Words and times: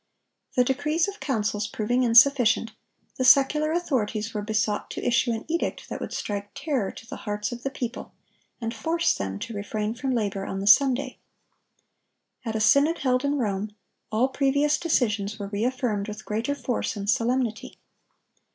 (1010) 0.55 0.55
The 0.63 0.73
decrees 0.73 1.07
of 1.07 1.19
councils 1.19 1.67
proving 1.67 2.01
insufficient, 2.01 2.71
the 3.19 3.23
secular 3.23 3.71
authorities 3.71 4.33
were 4.33 4.41
besought 4.41 4.89
to 4.89 5.05
issue 5.07 5.31
an 5.31 5.45
edict 5.47 5.89
that 5.89 6.01
would 6.01 6.11
strike 6.11 6.49
terror 6.55 6.89
to 6.91 7.05
the 7.05 7.17
hearts 7.17 7.51
of 7.51 7.61
the 7.61 7.69
people, 7.69 8.15
and 8.59 8.73
force 8.73 9.13
them 9.13 9.37
to 9.37 9.53
refrain 9.53 9.93
from 9.93 10.09
labor 10.15 10.43
on 10.43 10.59
the 10.59 10.65
Sunday. 10.65 11.19
At 12.43 12.55
a 12.55 12.59
synod 12.59 12.97
held 12.97 13.23
in 13.23 13.37
Rome, 13.37 13.75
all 14.11 14.29
previous 14.29 14.79
decisions 14.79 15.37
were 15.37 15.49
reaffirmed 15.49 16.07
with 16.07 16.25
greater 16.25 16.55
force 16.55 16.95
and 16.95 17.07
solemnity. 17.07 17.77